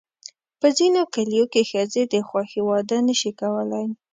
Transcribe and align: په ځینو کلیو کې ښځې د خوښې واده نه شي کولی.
په 0.59 0.67
ځینو 0.77 1.01
کلیو 1.13 1.45
کې 1.53 1.61
ښځې 1.71 2.01
د 2.13 2.15
خوښې 2.27 2.61
واده 2.69 2.97
نه 3.07 3.13
شي 3.19 3.31
کولی. 3.39 3.85